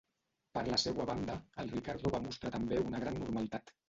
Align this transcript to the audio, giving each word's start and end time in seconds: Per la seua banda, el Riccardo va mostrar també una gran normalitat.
Per 0.57 0.61
la 0.69 0.77
seua 0.83 1.03
banda, 1.09 1.35
el 1.63 1.69
Riccardo 1.73 2.13
va 2.15 2.21
mostrar 2.23 2.53
també 2.57 2.81
una 2.87 3.03
gran 3.05 3.21
normalitat. 3.25 3.71